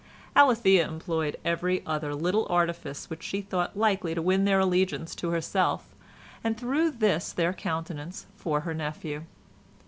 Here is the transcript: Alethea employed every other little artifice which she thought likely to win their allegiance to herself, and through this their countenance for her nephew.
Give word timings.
Alethea 0.35 0.87
employed 0.87 1.37
every 1.45 1.85
other 1.85 2.15
little 2.15 2.47
artifice 2.49 3.07
which 3.07 3.21
she 3.21 3.39
thought 3.39 3.77
likely 3.77 4.15
to 4.15 4.21
win 4.23 4.45
their 4.45 4.59
allegiance 4.59 5.13
to 5.13 5.29
herself, 5.29 5.89
and 6.43 6.57
through 6.59 6.89
this 6.89 7.31
their 7.31 7.53
countenance 7.53 8.25
for 8.35 8.61
her 8.61 8.73
nephew. 8.73 9.25